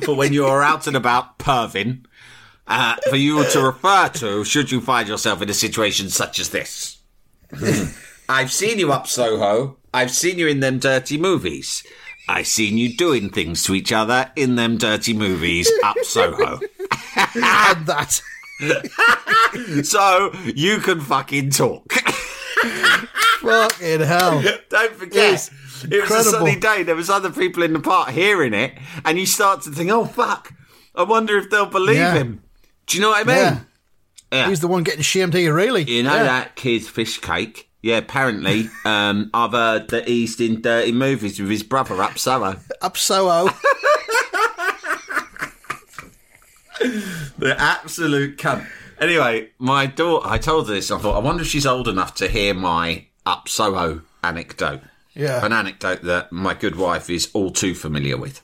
[0.04, 2.06] for when you are out and about perving,
[2.67, 6.49] uh, for you to refer to should you find yourself in a situation such as
[6.49, 6.97] this.
[8.30, 9.78] I've seen you up Soho.
[9.93, 11.84] I've seen you in them dirty movies.
[12.28, 16.60] I've seen you doing things to each other in them dirty movies up Soho.
[17.36, 18.22] and that.
[19.84, 21.92] So you can fucking talk.
[21.94, 24.42] Fucking hell.
[24.70, 25.16] Don't forget.
[25.16, 25.52] Yes.
[25.90, 26.84] It was a sunny day.
[26.84, 30.06] There was other people in the park hearing it, and you start to think, "Oh
[30.06, 30.54] fuck!
[30.96, 32.14] I wonder if they'll believe Yeah.
[32.16, 32.42] him."
[32.88, 33.38] Do you know what I mean?
[33.38, 33.60] Yeah.
[34.32, 34.50] Yeah.
[34.50, 35.84] He's the one getting shamed here, really.
[35.84, 37.70] You know that kid's fish cake?
[37.86, 42.60] Yeah, apparently, um, I've heard that he's in dirty movies with his brother up Soho.
[42.82, 43.45] Up Soho.
[47.38, 48.65] The absolute cunt.
[49.00, 50.89] Anyway, my daughter, I told her this.
[50.89, 54.82] I thought, I wonder if she's old enough to hear my up Soho anecdote.
[55.13, 55.45] Yeah.
[55.45, 58.41] An anecdote that my good wife is all too familiar with.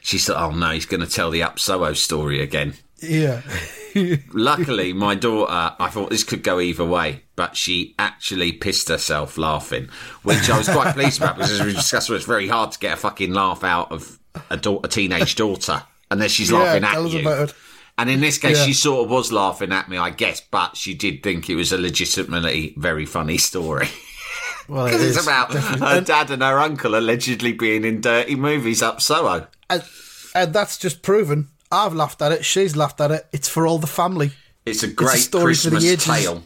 [0.00, 3.42] She said, "Oh no, he's going to tell the Upsoho story again." Yeah.
[4.32, 9.36] Luckily, my daughter, I thought this could go either way, but she actually pissed herself
[9.38, 9.88] laughing,
[10.22, 12.94] which I was quite pleased about because, as we discussed, it's very hard to get
[12.94, 14.18] a fucking laugh out of
[14.50, 17.48] a, da- a teenage daughter unless she's Yeah, laughing at you.
[17.98, 18.64] And in this case, Yeah.
[18.66, 21.72] she sort of was laughing at me, I guess, but she did think it was
[21.72, 23.88] a legitimately very funny story.
[24.68, 25.16] Well, it Because is.
[25.18, 29.46] it's about her dad and her uncle allegedly being in dirty movies up Soho.
[29.68, 29.82] And,
[30.34, 31.48] and that's just proven.
[31.72, 32.44] I've laughed at it.
[32.44, 33.26] She's laughed at it.
[33.32, 34.32] It's for all the family.
[34.66, 36.44] It's a great story for the Christmas tale.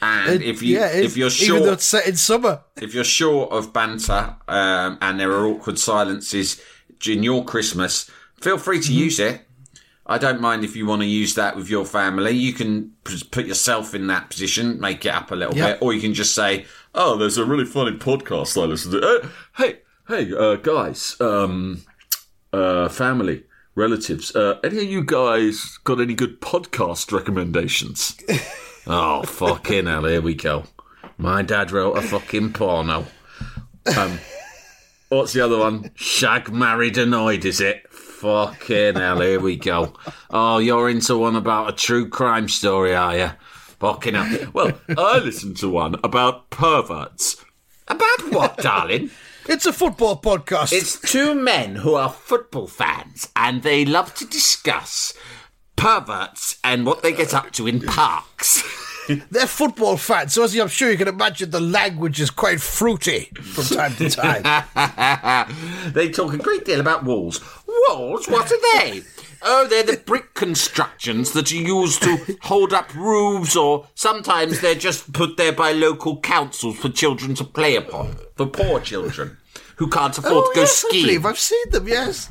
[0.00, 2.60] And It- if you yeah, if you're even though it's set in summer.
[2.80, 6.60] if you're short of banter um, and there are awkward silences
[7.04, 8.08] in your Christmas,
[8.40, 9.40] feel free to use it.
[10.06, 12.30] I don't mind if you want to use that with your family.
[12.30, 12.92] You can
[13.30, 15.72] put yourself in that position, make it up a little Yeah.
[15.72, 19.00] bit, or you can just say, "Oh, there's a really funny podcast I listen to."
[19.06, 19.26] Uh,
[19.56, 21.82] hey, hey, uh, guys, um,
[22.52, 23.42] uh, family,
[23.78, 28.16] relatives, uh, any of you guys got any good podcast recommendations?
[28.86, 30.04] oh, fucking hell!
[30.04, 30.64] Here we go.
[31.16, 33.06] My dad wrote a fucking porno.
[33.96, 34.18] Um,
[35.08, 35.90] what's the other one?
[35.94, 37.88] Shag married annoyed, is it?
[37.90, 39.94] Fucking hell, here we go.
[40.28, 43.30] Oh, you're into one about a true crime story, are you?
[43.78, 44.50] Fucking hell.
[44.52, 47.44] Well, I listened to one about perverts.
[47.86, 49.10] About what, darling?
[49.48, 50.74] It's a football podcast.
[50.74, 55.14] It's two men who are football fans and they love to discuss
[55.74, 58.62] perverts and what they get up to in parks.
[59.30, 63.30] They're football fans, so as I'm sure you can imagine, the language is quite fruity
[63.40, 64.42] from time to time.
[65.94, 67.40] they talk a great deal about walls.
[67.88, 68.28] Walls?
[68.28, 69.00] What are they?
[69.42, 74.74] Oh, they're the brick constructions that are used to hold up roofs, or sometimes they're
[74.74, 79.36] just put there by local councils for children to play upon, for poor children
[79.76, 81.04] who can't afford oh, to go yes, I skiing.
[81.06, 82.30] believe I've seen them, yes.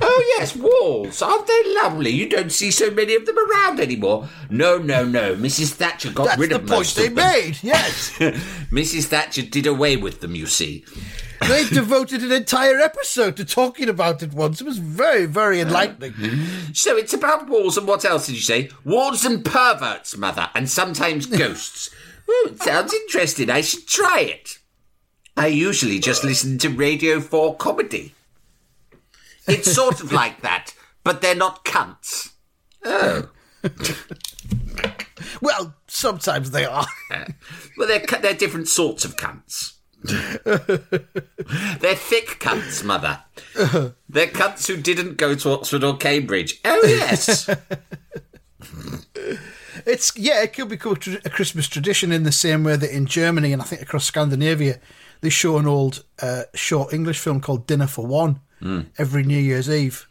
[0.00, 1.20] Oh, yes, walls.
[1.20, 2.10] Aren't they lovely?
[2.10, 4.28] You don't see so many of them around anymore.
[4.48, 5.34] No, no, no.
[5.34, 5.72] Mrs.
[5.72, 7.26] Thatcher got That's rid the of point most they of them.
[7.32, 8.10] made, yes.
[8.70, 9.06] Mrs.
[9.06, 10.84] Thatcher did away with them, you see.
[11.40, 14.60] They devoted an entire episode to talking about it once.
[14.60, 16.14] It was very, very enlightening.
[16.74, 18.70] So it's about walls and what else did you say?
[18.84, 21.90] Walls and perverts, mother, and sometimes ghosts.
[22.28, 23.50] Ooh, it sounds interesting.
[23.50, 24.58] I should try it.
[25.36, 28.14] I usually just listen to Radio 4 comedy.
[29.46, 32.32] It's sort of like that, but they're not cunts.
[32.84, 33.30] Oh.
[35.40, 36.86] Well, sometimes they are.
[37.76, 39.74] Well, they're, they're different sorts of cunts.
[40.04, 43.20] they're thick cunts, mother.
[44.08, 46.60] They're cunts who didn't go to Oxford or Cambridge.
[46.64, 47.48] Oh, yes.
[49.86, 52.94] It's yeah, it could be a tra- a Christmas tradition in the same way that
[52.94, 54.78] in Germany and I think across Scandinavia
[55.20, 58.40] they show an old uh, short English film called Dinner for One
[58.98, 60.06] every New Year's Eve,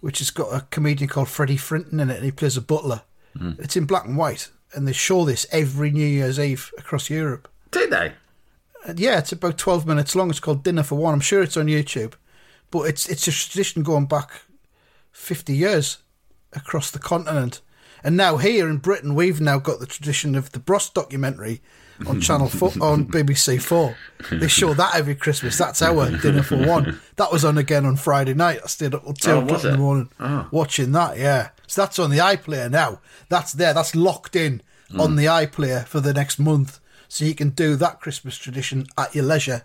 [0.00, 3.02] which has got a comedian called Freddie Frinton in it, and he plays a butler.
[3.58, 7.48] It's in black and white, and they show this every New Year's Eve across Europe.
[7.70, 8.12] Do they?
[8.86, 10.30] And yeah, it's about twelve minutes long.
[10.30, 11.14] It's called Dinner for One.
[11.14, 12.14] I'm sure it's on YouTube,
[12.70, 14.42] but it's it's a tradition going back
[15.10, 15.98] fifty years
[16.52, 17.60] across the continent.
[18.04, 21.60] And now here in Britain, we've now got the tradition of the Bros documentary
[22.06, 23.96] on Channel Four on BBC Four.
[24.30, 25.58] They show that every Christmas.
[25.58, 27.00] That's our dinner for one.
[27.16, 28.60] That was on again on Friday night.
[28.62, 30.48] I stayed up till two Oh, o'clock in the morning oh.
[30.50, 31.18] watching that.
[31.18, 33.00] Yeah, so that's on the iPlayer now.
[33.28, 33.74] That's there.
[33.74, 35.00] That's locked in hmm.
[35.00, 39.14] on the iPlayer for the next month, so you can do that Christmas tradition at
[39.14, 39.64] your leisure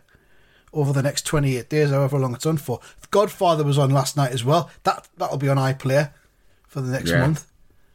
[0.73, 2.79] over the next 28 days, however long it's on for.
[3.11, 4.71] Godfather was on last night as well.
[4.83, 6.11] That that'll be on iPlayer
[6.67, 7.19] for the next Yeah.
[7.19, 7.45] month.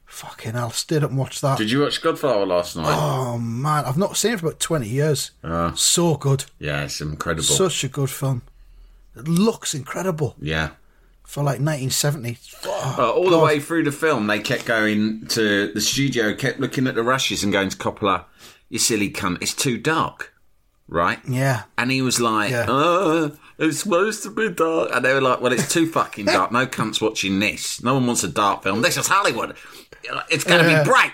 [0.07, 1.59] Fucking hell, stayed up and watched that.
[1.59, 2.87] Did you watch Godfather last night?
[2.97, 5.33] Oh man, I've not seen it for about 20 years.
[5.75, 6.45] so good.
[6.59, 7.43] Yeah, it's incredible.
[7.45, 8.43] Such a good film.
[9.17, 10.71] It looks incredible yeah.
[11.25, 12.39] for like 1970.
[12.65, 16.61] Oh, Uh, all the way through the film, they kept going to the studio, kept
[16.61, 18.25] looking at the rushes and going to Coppola,
[18.69, 20.35] "You silly cunt, it's too dark."
[20.91, 21.19] Right?
[21.29, 21.65] Yeah.
[21.77, 22.65] And he was like, Yeah.
[22.67, 24.89] uh, it's supposed to be dark.
[24.95, 26.51] And they were like, well, it's too fucking dark.
[26.51, 27.83] No cunt's watching this.
[27.83, 28.81] No one wants a dark film.
[28.81, 29.55] This is Hollywood.
[30.31, 30.83] It's going to Yeah.
[30.83, 31.13] be bright.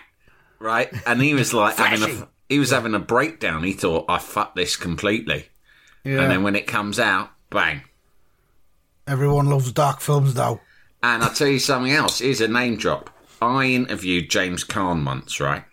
[0.61, 0.93] Right?
[1.09, 3.65] And he was like, having a, he was having a breakdown.
[3.65, 5.47] He thought, I fucked this completely.
[6.05, 6.21] Yeah.
[6.21, 7.83] And then when it comes out, bang.
[9.09, 10.61] Everyone loves dark films now.
[11.03, 12.21] And I'll tell you something else.
[12.21, 13.11] Here's a name drop.
[13.43, 15.65] I interviewed James Caan once, right?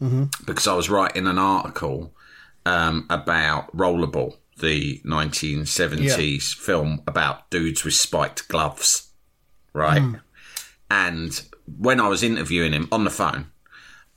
[0.00, 0.24] Mm-hmm.
[0.46, 2.12] Because I was writing an article
[2.64, 9.10] um, about Rollerball, the 1970s film about dudes with spiked gloves,
[9.72, 10.02] right?
[10.90, 11.42] And
[11.78, 13.46] when I was interviewing him on the phone,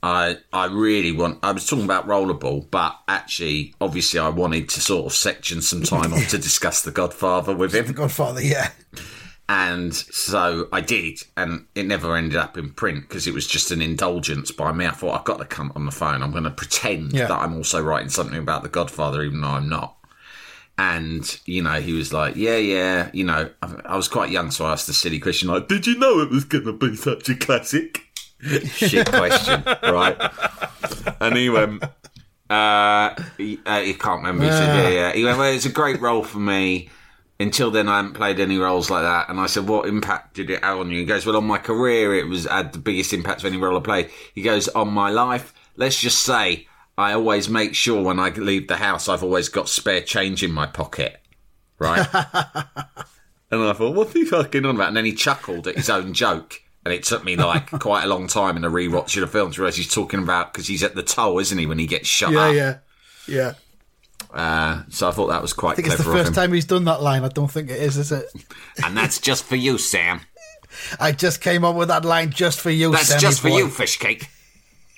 [0.02, 1.38] I I really want.
[1.42, 5.82] I was talking about rollerball, but actually, obviously, I wanted to sort of section some
[5.82, 7.86] time off to discuss The Godfather with him.
[7.86, 8.70] The Godfather, yeah.
[9.48, 13.70] And so I did, and it never ended up in print because it was just
[13.70, 14.86] an indulgence by me.
[14.86, 16.22] I thought I've got to come on the phone.
[16.22, 17.26] I'm going to pretend Yeah.
[17.26, 19.96] that I'm also writing something about The Godfather, even though I'm not.
[20.78, 24.50] And you know, he was like, "Yeah, yeah." You know, I, I was quite young,
[24.50, 26.96] so I asked a silly question like, "Did you know it was going to be
[26.96, 28.00] such a classic?"
[28.64, 30.16] Shit question, right?
[31.20, 31.84] And he went,
[32.50, 34.44] uh, he, uh, he can't remember.
[34.44, 35.12] He said, yeah, yeah.
[35.12, 36.88] He went, well, it's a great role for me.
[37.42, 39.28] Until then, I hadn't played any roles like that.
[39.28, 41.00] And I said, what impact did it have on you?
[41.00, 43.76] He goes, well, on my career, it was had the biggest impact of any role
[43.76, 44.10] I played.
[44.34, 48.68] He goes, on my life, let's just say I always make sure when I leave
[48.68, 51.20] the house, I've always got spare change in my pocket.
[51.78, 52.06] Right?
[52.14, 54.88] and I thought, what's he fucking on about?
[54.88, 56.60] And then he chuckled at his own joke.
[56.84, 59.52] And it took me like quite a long time in a rewatch of the film
[59.52, 62.08] to realise he's talking about because he's at the toll, isn't he, when he gets
[62.08, 62.54] shot Yeah, up?
[62.54, 62.78] yeah.
[63.26, 63.52] Yeah.
[64.32, 66.84] Uh, so I thought that was quite I think it's the first time he's done
[66.84, 67.22] that line.
[67.24, 68.26] I don't think it is, is it?
[68.84, 70.20] And that's just for you, Sam.
[70.98, 73.58] I just came up with that line just for you, That's Sammy just for boy.
[73.58, 74.28] you, fish cake.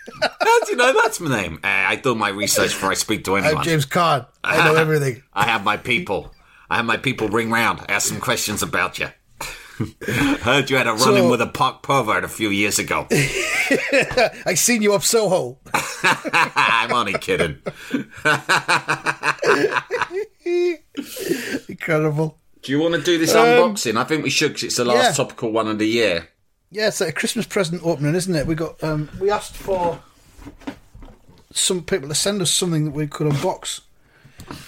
[0.22, 1.54] How do you know that's my name?
[1.64, 3.56] Uh, I do my research before I speak to anyone.
[3.58, 4.26] I'm James Caan.
[4.44, 5.22] I know everything.
[5.32, 6.32] I have my people.
[6.70, 9.08] I have my people ring round, ask some questions about you.
[10.42, 13.08] Heard you had a run in So- with a park pervert a few years ago.
[13.10, 15.58] I seen you up Soho.
[16.56, 17.58] I'm only kidding.
[21.68, 22.38] Incredible.
[22.62, 23.96] Do you want to do this unboxing?
[23.98, 25.12] I think we should because it's the last Um, yeah.
[25.12, 26.28] topical one of the year.
[26.70, 28.46] Yeah, it's like a Christmas present opening, isn't it?
[28.46, 30.00] We got um, we asked for
[31.52, 33.80] some people to send us something that we could unbox,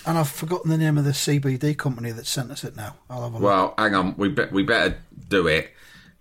[0.07, 2.77] and I've forgotten the name of the CBD company that sent us it.
[2.77, 3.43] Now I'll have a look.
[3.43, 4.15] Well, hang on.
[4.17, 5.73] We be- we better do it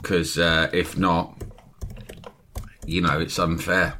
[0.01, 1.39] because uh, if not,
[2.85, 3.99] you know, it's unfair.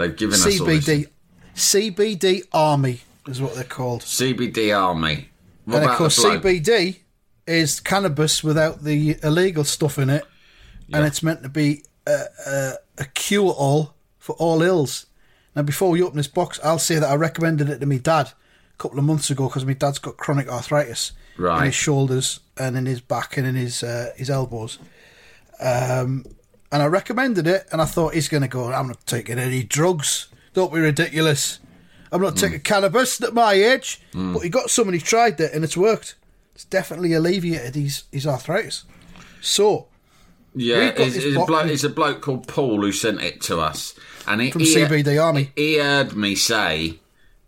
[0.00, 1.08] They've given us all this- CBD,
[1.54, 5.28] CBD Army is what they're called, CBD Army.
[5.66, 6.18] What and of course?
[6.18, 7.00] CBD
[7.46, 10.24] is cannabis without the illegal stuff in it,
[10.92, 15.06] and it's meant to be a, a, a cure all for all ills.
[15.54, 18.28] Now, before we open this box, I'll say that I recommended it to my dad
[18.72, 21.58] a couple of months ago because my dad's got chronic arthritis right.
[21.58, 24.78] in his shoulders and in his back and in his uh, his elbows.
[25.60, 26.24] Um,
[26.72, 28.72] and I recommended it, and I thought he's going to go.
[28.72, 30.28] I'm not taking any drugs.
[30.54, 31.58] Don't be ridiculous.
[32.12, 34.00] I'm not taking cannabis at my age.
[34.12, 36.16] But he got some and he tried it, and it's worked.
[36.54, 38.84] It's definitely alleviated his his arthritis.
[39.40, 39.86] So
[40.54, 43.94] Yeah, it's, it's, a bloke, it's a bloke called Paul who sent it to us,
[44.26, 45.52] and he, From he, CBD Army.
[45.56, 46.98] He heard me say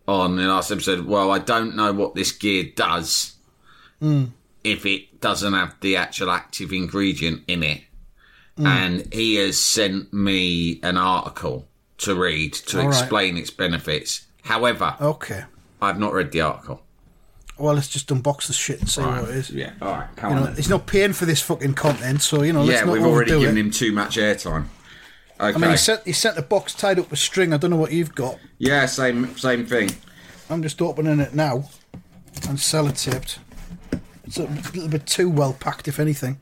[0.06, 3.34] on the last episode, "Well, I don't know what this gear does
[4.00, 4.26] Hmm.
[4.64, 7.82] if it doesn't have the actual active ingredient in it,"
[8.56, 8.66] Hmm.
[8.66, 11.66] and he has sent me an article
[11.98, 12.98] to read to All right.
[13.00, 14.26] explain its benefits.
[14.42, 15.44] However, okay.
[15.80, 16.82] I've not read the article.
[17.58, 19.50] Well, let's just unbox the shit and see what it is.
[19.50, 20.46] Yeah, all right, come You know, on.
[20.48, 20.56] then.
[20.56, 22.64] he's not paying for this fucking content, so you know.
[22.64, 23.60] Let's Yeah, we've already given it.
[23.60, 24.66] him too much airtime.
[25.40, 25.54] Okay.
[25.56, 27.52] I mean, he sent he sent a box tied up with string.
[27.52, 28.38] I don't know what you've got.
[28.58, 29.90] yeah, same same thing.
[30.50, 31.68] I'm just opening it now
[32.48, 33.38] and sellotaped.
[34.24, 36.38] It's a little bit too well packed, if anything.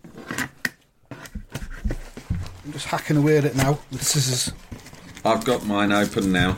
[2.65, 4.53] I'm just hacking away at it now with scissors.
[5.25, 6.57] I've got mine open now.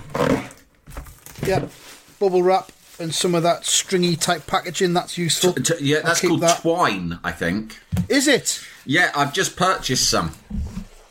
[1.47, 1.71] Yep.
[2.19, 4.95] bubble wrap and some of that stringy type packaging.
[4.95, 5.55] That's useful.
[5.55, 6.61] T- yeah, I'll that's called that.
[6.61, 7.81] twine, I think.
[8.09, 8.61] Is it?
[8.87, 10.33] Yeah, I've just purchased some.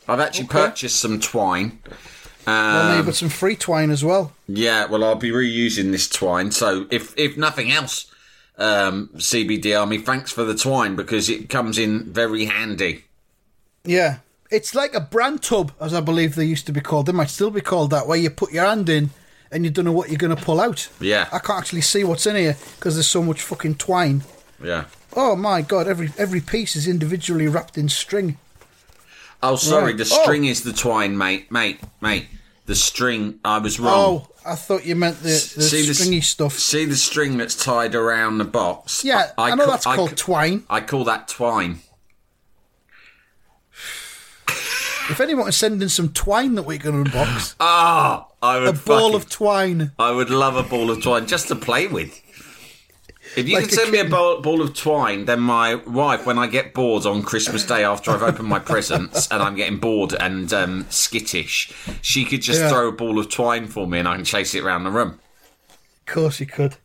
[0.07, 0.53] I've actually Okay.
[0.67, 1.79] purchased some twine.
[2.47, 4.33] Well, Um, maybe got some free twine as well.
[4.47, 6.51] yeah, well, I'll be reusing this twine.
[6.51, 8.07] So, if if nothing else,
[8.57, 13.05] um, CBD Army, thanks for the twine because it comes in very handy.
[13.83, 14.17] Yeah.
[14.51, 17.05] It's like a bran tub, as I believe they used to be called.
[17.05, 19.11] They might still be called that, where you put your hand in
[19.51, 20.89] and you don't know what you're going to pull out.
[20.99, 21.27] Yeah.
[21.31, 24.23] I can't actually see what's in here because there's so much fucking twine.
[24.63, 24.85] Yeah.
[25.15, 28.37] Oh my god, every every piece is individually wrapped in string.
[29.43, 29.97] Oh, sorry, Right.
[29.97, 30.21] the Oh.
[30.23, 32.27] string is the twine, mate, mate, mate.
[32.67, 33.93] The string, I was wrong.
[33.95, 36.57] Oh, I thought you meant the, the See the stringy stuff.
[36.59, 39.03] See the string that's tied around the box?
[39.03, 40.63] Yeah, I, know ca- that's called ca- twine.
[40.69, 41.79] I call that twine.
[45.09, 49.11] If anyone is sending some twine that we can unbox, Ah, I would a ball
[49.11, 49.91] fucking- of twine.
[49.99, 52.21] I would love a ball of twine just to play with.
[53.37, 56.37] If you Like can send me a ball, ball of twine, then my wife, when
[56.37, 60.13] I get bored on Christmas Day after I've opened my presents and I'm getting bored
[60.13, 61.71] and um, skittish,
[62.01, 62.69] she could just Yeah.
[62.69, 65.19] throw a ball of twine for me and I can chase it around the room.
[65.69, 66.75] Of course you could.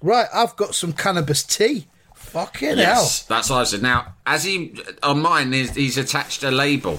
[0.00, 1.86] Right, I've got some cannabis tea.
[2.16, 3.82] Fucking Yes, that's what I said.
[3.82, 6.98] Now, as he on mine, is he's attached a label,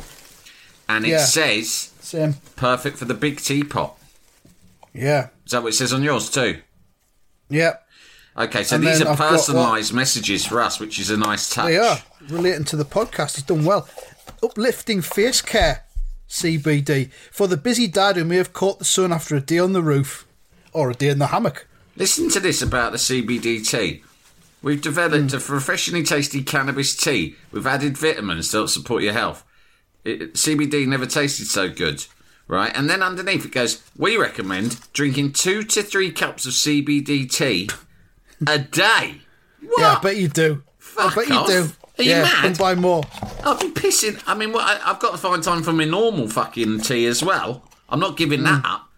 [0.96, 1.26] and it Yeah.
[1.26, 2.36] says Same.
[2.56, 3.98] Perfect for the big teapot.
[4.94, 5.30] Yeah.
[5.46, 6.60] Is that what it says on yours too?
[7.50, 7.78] Yeah.
[8.38, 11.18] Okay, so And these are I've got what- personalised messages for us, which is a
[11.18, 11.68] nice touch.
[11.68, 13.38] They are relating to the podcast.
[13.38, 13.88] It's done well.
[14.41, 15.84] Uplifting face care,
[16.30, 19.74] CBD for the busy dad who may have caught the sun after a day on
[19.74, 20.26] the roof
[20.72, 21.68] or a day in the hammock.
[21.96, 24.04] Listen to this about the CBD tea.
[24.64, 25.38] We've developed Hmm.
[25.52, 29.44] a refreshingly tasty cannabis tea with added vitamins to help support your health.
[30.04, 32.06] It, CBD never tasted so good,
[32.47, 32.72] right?
[32.76, 37.70] And then underneath it goes, we recommend drinking two to three cups of CBD tea
[38.45, 39.22] a day.
[39.62, 39.80] What?
[39.80, 40.64] Yeah, I bet you do.
[40.78, 41.70] Fuck I bet you do.
[41.99, 42.45] Are you yeah, mad?
[42.45, 43.04] And buy more.
[43.43, 44.22] I'll be pissing.
[44.28, 47.24] I mean, well, I, I've got to find time for my normal fucking tea as
[47.24, 47.64] well.
[47.88, 48.45] I'm not giving Hmm.
[48.45, 48.89] that up.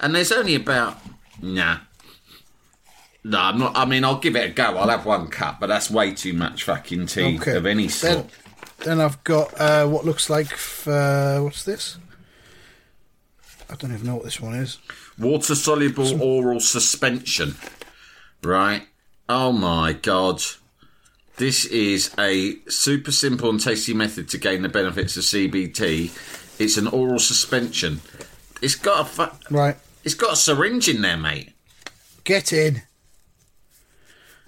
[0.00, 0.98] And there's only about
[1.40, 1.78] nah.
[3.24, 3.76] No, I'm not.
[3.76, 4.76] I mean, I'll give it a go.
[4.76, 7.56] I'll have one cup, but that's way too much fucking tea Okay.
[7.56, 8.28] of any sort.
[8.28, 8.30] then
[8.86, 10.52] I've got uh, what looks like.
[10.86, 11.98] Uh, what's this?
[13.70, 14.78] I don't even know what this one is.
[15.18, 17.56] Water soluble oral suspension.
[18.42, 18.82] Right.
[19.28, 20.42] Oh my god.
[21.36, 26.10] This is a super simple and tasty method to gain the benefits of CBD.
[26.60, 28.00] It's an oral suspension.
[28.60, 29.76] It's got a fu- Right.
[30.04, 31.52] it's got a syringe in there, mate.
[32.24, 32.82] Get in.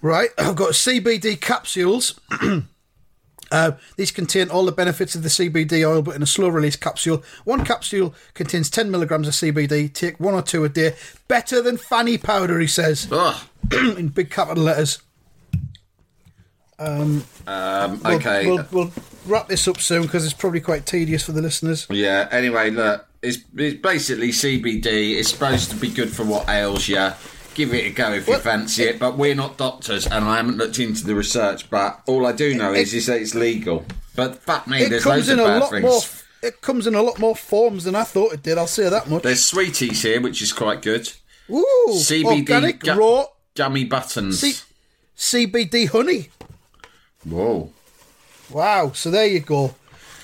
[0.02, 2.20] Right, I've got CBD capsules.
[3.50, 6.76] uh, these contain all the benefits of the CBD oil, but in a slow release
[6.76, 7.22] capsule.
[7.44, 9.92] One capsule contains 10 milligrams of CBD.
[9.92, 10.94] Take one or two a day.
[11.28, 13.08] Better than fanny powder, he says,
[13.72, 15.00] in big capital letters.
[16.78, 18.46] Um, We'll- okay.
[18.46, 18.92] We'll, we'll
[19.26, 21.86] wrap this up soon because it's probably quite tedious for the listeners.
[21.90, 22.28] Yeah.
[22.30, 25.16] Anyway, look, it's, it's basically CBD.
[25.18, 27.10] It's supposed to be good for what ails you.
[27.54, 28.98] Give it a go if you fancy it.
[28.98, 31.70] But we're not doctors, and I haven't looked into the research.
[31.70, 33.84] But all I do know is, is that it's legal.
[34.16, 35.82] But fuck me, It there's comes loads in of a bad lot things.
[35.84, 36.00] more.
[36.42, 38.58] It comes in a lot more forms than I thought it did.
[38.58, 39.22] I'll say that much.
[39.22, 41.10] There's sweeties here, which is quite good.
[41.50, 43.24] Ooh, CBD organic gu- raw
[43.54, 44.40] gummy buttons.
[44.40, 44.62] C-
[45.16, 46.28] CBD honey.
[47.24, 47.72] Whoa.
[48.50, 48.92] Wow.
[48.94, 49.74] So there you go.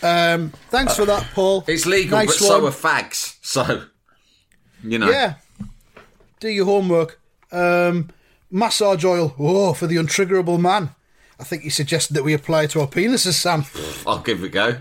[0.02, 1.64] Um, thanks for that, Paul.
[1.66, 3.36] It's legal, Nice but so are fags.
[3.42, 3.84] So,
[4.84, 5.10] you know.
[5.10, 5.34] Yeah.
[6.38, 7.19] Do your homework.
[7.52, 8.10] Um,
[8.50, 9.34] massage oil.
[9.38, 10.90] Oh, for the untriggerable man.
[11.38, 13.64] I think you suggested that we apply it to our penises, Sam.
[14.06, 14.76] I'll give it a go.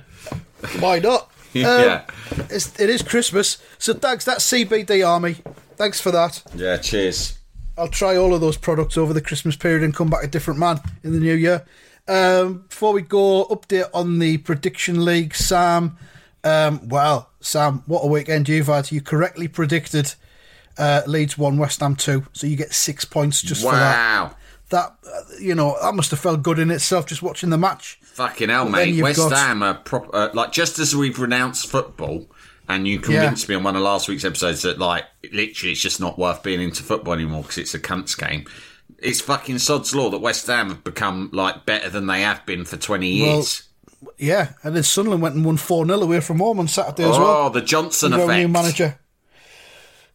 [0.79, 1.31] Why not?
[1.53, 2.05] yeah.
[2.31, 3.57] Um, it's, it is Christmas.
[3.77, 5.37] So thanks, that's CBD Army.
[5.77, 6.43] Thanks for that.
[6.53, 7.37] Yeah, cheers.
[7.77, 10.59] I'll try all of those products over the Christmas period and come back a different
[10.59, 11.65] man in the new year.
[12.09, 15.97] Um, before we go, update on the prediction league, Sam.
[16.43, 18.91] Um, well, Sam, what a weekend you've had.
[18.91, 20.13] You correctly predicted
[20.79, 23.95] uh, Leeds 1, West Ham 2, so you get six points just for that.
[23.97, 24.35] Wow.
[24.69, 27.99] That, uh, you know, that must have felt good in itself just watching the match.
[28.03, 29.01] Fucking hell, But mate.
[29.01, 29.81] West got- Ham are
[30.13, 32.29] uh, like just as we've renounced football,
[32.67, 35.99] and you convinced me on one of last week's episodes that like literally it's just
[35.99, 38.45] not worth being into football anymore because it's a cunts game.
[38.99, 42.63] It's fucking sod's law that West Ham have become like better than they have been
[42.65, 43.63] for twenty Well, years.
[44.19, 47.17] Yeah, and then Sunderland went and won 4 0 away from home on Saturday as
[47.17, 47.47] well.
[47.47, 48.29] oh, the Johnson effect.
[48.39, 48.97] new manager.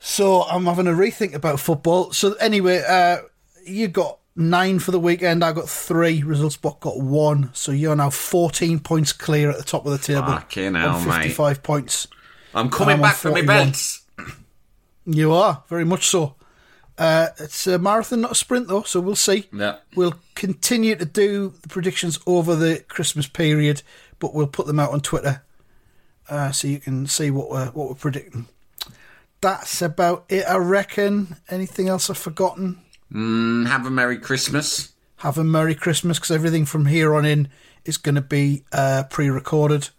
[0.06, 2.12] So I'm having a rethink about football.
[2.12, 3.22] So anyway, uh,
[3.64, 5.42] you got nine for the weekend.
[5.42, 6.22] I got three.
[6.22, 7.48] Results Spot got one.
[7.54, 10.26] So you're now 14 points clear at the top of the table.
[10.26, 11.22] Fucking hell, on mate.
[11.22, 12.06] 55 points.
[12.54, 13.46] I'm coming I'm back for my 41.
[13.46, 14.02] belts.
[15.06, 16.34] You are very much so.
[16.98, 18.82] Uh, it's a marathon, not a sprint, though.
[18.82, 19.48] So we'll see.
[19.54, 19.78] Yeah.
[19.96, 23.80] We'll continue to do the predictions over the Christmas period,
[24.18, 25.42] but we'll put them out on Twitter
[26.28, 28.48] uh, so you can see what we're what we're predicting.
[29.44, 31.36] That's about it, I reckon.
[31.50, 32.80] Anything else I've forgotten?
[33.12, 34.94] Mm, have a merry Christmas.
[35.18, 37.48] Have a Merry Christmas because everything from here on in
[37.84, 39.90] is going to be uh, pre-recorded.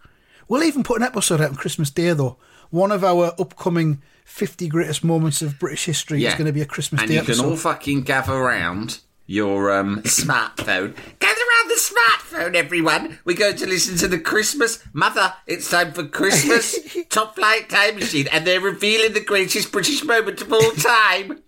[0.48, 2.38] We'll even put an episode out on Christmas Day, though.
[2.72, 6.66] One of our upcoming 50 greatest moments of British history is going to be a
[6.66, 7.42] Christmas and Day you episode.
[7.44, 10.96] can all fucking gather around your um, smartphone.
[11.20, 13.20] Gather around the smartphone, everyone.
[13.26, 14.84] We're going to listen to the Christmas.
[14.94, 16.78] Mother, it's time for Christmas.
[17.10, 18.28] Top Flight Time Machine.
[18.32, 21.42] And they're revealing the greatest British moment of all time.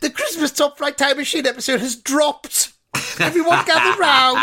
[0.00, 2.72] The Christmas Top Flight Time Machine episode has dropped.
[3.20, 4.38] Everyone gather round.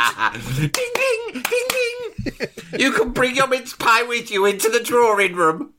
[0.58, 2.48] ding, ding, ding, ding.
[2.80, 5.74] You can bring your mince pie with you into the drawing room.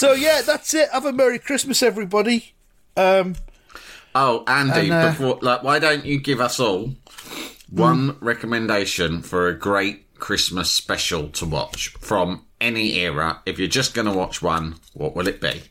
[0.00, 0.88] So yeah, that's it.
[0.94, 2.54] Have a Merry Christmas, everybody.
[3.00, 3.36] Um,
[4.14, 6.94] Oh, Andy, And, uh, before like, why don't you give us all
[7.70, 13.40] one recommendation for a great Christmas special to watch from any era?
[13.46, 15.62] If you're just going to watch one, what will it be?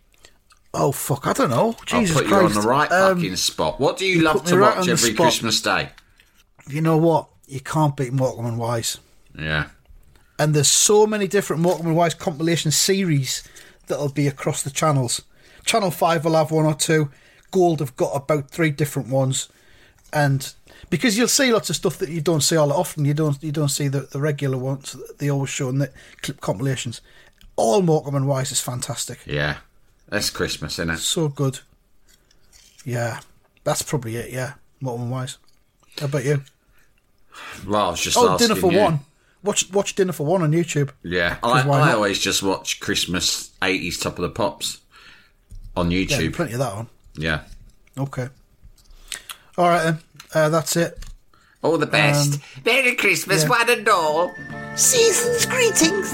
[0.71, 1.75] oh fuck, I don't know.
[1.87, 2.53] Jesus I'll put Christ.
[2.53, 3.79] you on the right Um, fucking spot.
[3.79, 5.25] What do you love to right watch every spot.
[5.25, 5.89] Christmas day?
[6.69, 7.27] You know what?
[7.47, 8.99] You can't beat Morecambe and Wise.
[9.37, 9.69] Yeah.
[10.37, 13.43] and there's so many different Morecambe and Wise compilation series
[13.87, 15.23] that'll be across the channels.
[15.65, 17.09] Channel Five will have one or two.
[17.51, 19.49] Gold have got about three different ones,
[20.13, 20.53] and
[20.89, 23.05] because you'll see lots of stuff that you don't see all that often.
[23.05, 25.91] You don't you don't see the, the regular ones that they always show in the
[26.21, 27.01] clip compilations.
[27.55, 29.19] All Morecambe and Wise is fantastic.
[29.25, 29.57] Yeah.
[30.07, 30.97] That's Christmas, isn't it?
[30.99, 31.59] So good.
[32.85, 33.19] Yeah,
[33.63, 34.31] that's probably it.
[34.31, 35.37] Yeah, Morecambe and Wise.
[35.99, 36.41] How about you?
[37.67, 38.79] Well, I was just Oh, Dinner for you.
[38.79, 38.99] One.
[39.43, 40.91] Watch watch Dinner for One on YouTube.
[41.03, 44.79] Yeah, I, I always just watch Christmas 80s Top of the Pops
[45.79, 46.33] on Yeah, YouTube.
[46.33, 46.87] plenty of that on.
[47.15, 47.41] Yeah.
[47.97, 48.27] Okay.
[49.57, 49.99] All right then.
[50.33, 50.97] Uh, that's it.
[51.61, 52.35] All the best.
[52.35, 53.49] Um, Merry Christmas, yeah.
[53.49, 54.31] one and all.
[54.75, 56.13] Season's greetings.